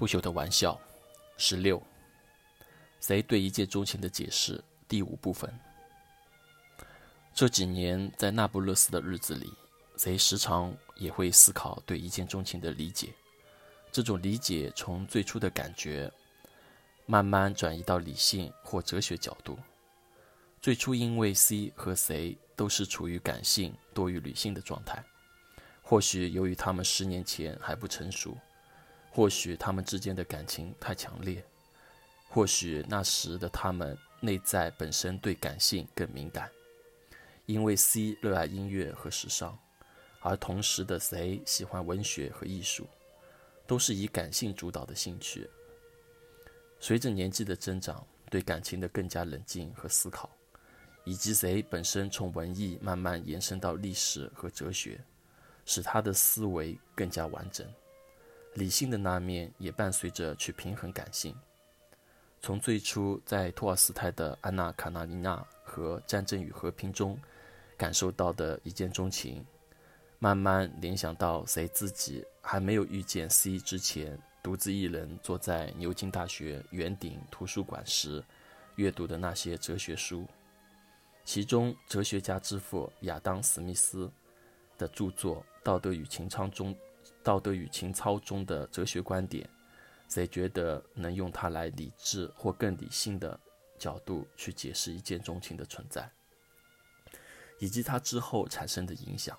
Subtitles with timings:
[0.00, 0.80] 不朽的玩笑，
[1.36, 1.82] 十六。
[3.02, 4.58] 谁对一见钟情的解释？
[4.88, 5.52] 第五部分。
[7.34, 9.52] 这几年在那不勒斯的日子里，
[9.98, 13.10] 谁时常也会思考对一见钟情的理解。
[13.92, 16.10] 这种理解从最初的感觉，
[17.04, 19.58] 慢慢转移到理性或哲学角度。
[20.62, 25.04] 最初因为 C 和谁都是处于感性多于理性的状态，
[25.82, 28.34] 或许由于他们十年前还不成熟，
[29.10, 31.44] 或许他们之间的感情太强烈。
[32.28, 36.48] 或许那时的他们内在本身对感性更敏感，
[37.46, 39.58] 因为 C 热爱音乐和时尚，
[40.20, 42.86] 而同时的 C 喜欢文学和艺术，
[43.66, 45.50] 都是以感性主导的兴趣。
[46.78, 50.30] 随着年纪的增长，对感情的更加冷静和思考，
[51.02, 55.00] 以及 C 本身从文艺慢慢延伸到历史和哲学，
[55.66, 57.66] 使他的思维更加完整。
[58.54, 61.34] 理性的那面也伴随着去平衡感性。
[62.42, 67.18] 从最初在托尔斯泰的《安娜·卡纳尼娜》和《战争与和平》中
[67.76, 69.44] 感受到的一见钟情，
[70.18, 78.24] 慢慢联想到谁自己还没有遇见 C 之前，独自一人坐在牛津大学圆顶图书馆时
[78.76, 80.26] 阅读的那些哲学书，
[81.26, 84.10] 其中哲学家之父亚当·史密斯
[84.78, 86.74] 的著作《道德与情操》中，
[87.22, 89.48] 《道德与情操》中的哲学观点。
[90.08, 93.38] 谁觉得能用它来理智或更理性的
[93.78, 96.10] 角度去解释一见钟情的存在，
[97.60, 99.38] 以及它之后产生的影响？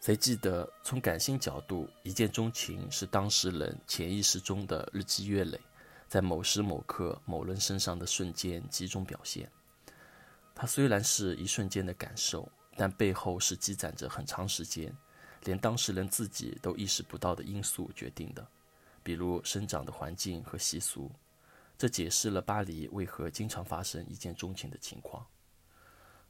[0.00, 5.60] 谁记得从感性角度，一见钟情是当事人潜意识中的日积月累，
[6.08, 9.50] 在某时某刻某人身上的瞬间集中表现。
[10.54, 14.96] 它虽然是一瞬间的感受，但背后是积攒着很长时间，
[15.44, 18.46] 连当事人自己都意识不到的因素决定的。
[19.02, 21.10] 比如生长的环境和习俗，
[21.78, 25.24] 这解释了巴黎为何经常发生一见钟情的情况。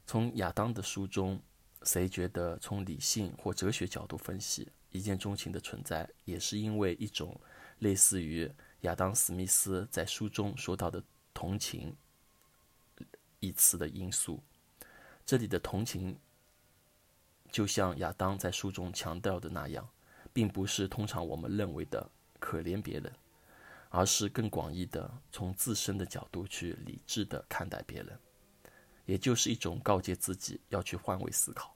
[0.05, 1.41] 从亚当的书中，
[1.83, 7.39] 谁觉得从理性或哲学角度分析一见钟情的存在，也是因为一种
[7.79, 8.49] 类似于
[8.81, 11.03] 亚当·史密斯在书中说到的
[11.33, 11.95] “同情”
[13.41, 14.39] 一词的因素。
[15.25, 16.17] 这里的同情，
[17.51, 19.87] 就像亚当在书中强调的那样，
[20.31, 22.09] 并不是通常我们认为的。
[22.39, 23.11] 可怜别人，
[23.89, 28.19] 而是更广义的从自身的角度去理智的看待别人，
[29.05, 31.75] 也就是一种告诫自己要去换位思考。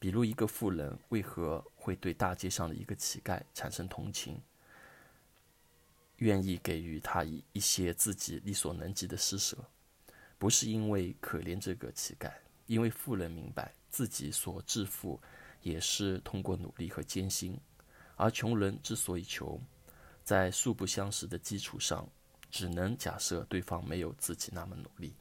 [0.00, 4.42] 比如，一个富人为何会对大街上的一个乞丐产生同情，
[6.16, 9.56] 愿意给予他一一些自己力所能及的施舍，
[10.38, 12.32] 不是因为可怜这个乞丐，
[12.66, 15.20] 因为富人明白自己所致富
[15.62, 17.56] 也是通过努力和艰辛，
[18.16, 19.60] 而穷人之所以穷。
[20.24, 22.10] 在素不相识的基础上，
[22.50, 25.14] 只能假设对方没有自己那么努力，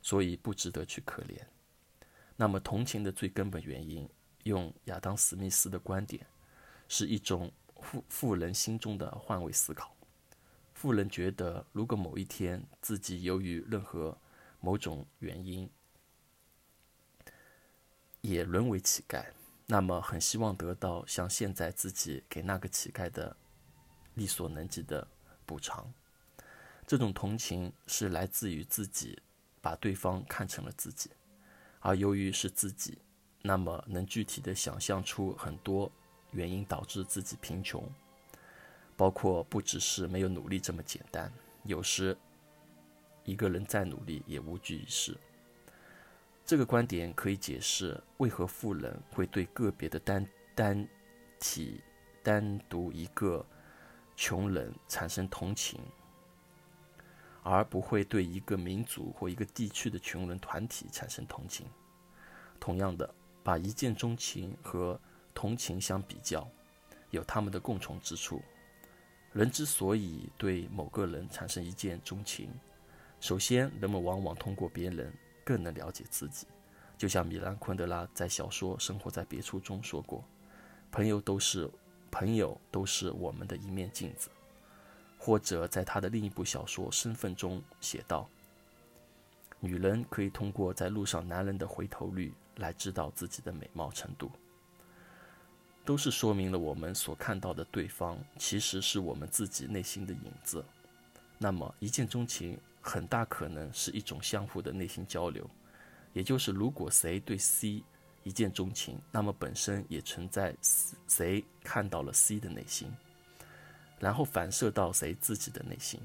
[0.00, 1.38] 所以不值得去可怜。
[2.36, 4.08] 那么，同情的最根本原因，
[4.44, 6.26] 用亚当·史密斯的观点，
[6.88, 9.94] 是一种富富人心中的换位思考。
[10.72, 14.16] 富人觉得，如果某一天自己由于任何
[14.60, 15.68] 某种原因
[18.28, 19.24] 也沦为乞丐，
[19.66, 23.36] 那么很希望得到像现在自己给那个乞丐的。
[24.16, 25.06] 力所能及的
[25.44, 25.92] 补偿，
[26.86, 29.20] 这种同情是来自于自己
[29.60, 31.10] 把对方看成了自己，
[31.80, 32.96] 而由于是自己，
[33.42, 35.92] 那么能具体的想象出很多
[36.30, 37.86] 原因导致自己贫穷，
[38.96, 41.30] 包括不只是没有努力这么简单，
[41.64, 42.16] 有时
[43.24, 45.14] 一个人再努力也无济于事。
[46.46, 50.88] 这个观点可以解释为何富人会对个别的单单
[51.38, 51.82] 体
[52.22, 53.44] 单独一个。
[54.18, 55.78] 穷人产生同情，
[57.42, 61.66] 而不会对一个民族或一个地区的穷人团体产生同情。
[62.58, 64.98] 同样的，把一见钟情和
[65.34, 66.48] 同情相比较，
[67.10, 68.40] 有他们的共同之处。
[69.34, 72.48] 人之所以对某个人产生一见钟情，
[73.20, 75.12] 首先，人们往往通过别人
[75.46, 76.46] 更能了解自己。
[76.98, 80.22] 就像米兰·昆德拉在小说《生活在别处》中说过
[80.92, 81.70] ：“朋友都是。”
[82.08, 84.30] 朋友都是我们的一面镜子，
[85.18, 88.26] 或者在他的另一部小说《身份》中写道
[89.60, 94.30] ：“女人可以通过在路上男人的回头率来知道自己的美貌程度。”
[95.84, 100.64] 都是说明了我们所看到的对方其实是我们自己内心的影子。
[101.36, 102.58] 那么，一见钟情
[102.88, 105.50] 很大可能是一种相互的内心交流，
[106.12, 107.82] 也就是如果谁对 C。
[108.22, 110.52] 一见钟情，那么本身也存在
[111.06, 112.92] 谁看到了 C 的内心。
[114.00, 116.00] 然后反射到谁自己的内心。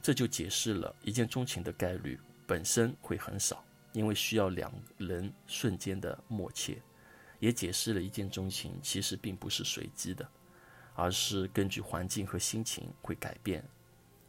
[0.00, 6.80] 这就解释了一见钟情的概率本身会很少，因为需要两人瞬间的默契，
[7.40, 10.24] 也解释了一见钟情其实并不是随机的，
[10.94, 13.64] 而是根据环境和心情会改变、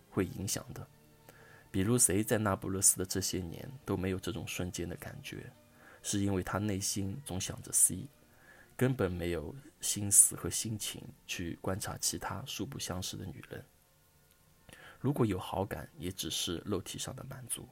[0.09, 0.87] 会影响的。
[1.71, 5.49] 比如谁在那不勒斯的这些年都没有这种瞬间的感觉，
[6.03, 8.07] 是因为他内心总想着 C，
[8.75, 13.65] 根本没有心思和心情去观察其他素不相识的女人。
[14.99, 17.67] 如果有好感，也只是肉体上的满足。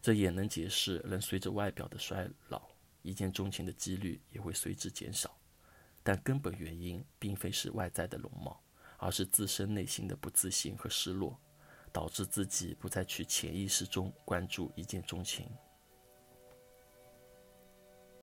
[0.00, 2.62] 这也能解释人随着外表的衰老，
[3.02, 5.36] 一见钟情的几率也会随之减少。
[6.02, 8.60] 但根本原因并非是外在的容貌，
[8.96, 11.38] 而是自身内心的不自信和失落，
[11.92, 15.46] 导致自己不再去潜意识中关注一见钟情。